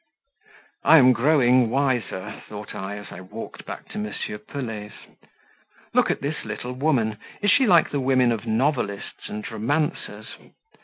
[0.83, 4.11] "I am growing wiser," thought I, as I walked back to M.
[4.47, 4.95] Pelet's.
[5.93, 10.37] "Look at this little woman; is she like the women of novelists and romancers?